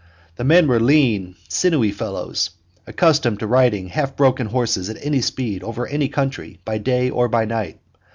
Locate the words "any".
4.99-5.21, 5.85-6.07